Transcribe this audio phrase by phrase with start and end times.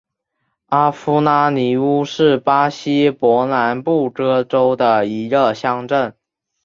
[0.69, 6.15] 阿夫拉尼乌是巴西伯南布哥州的一个市镇。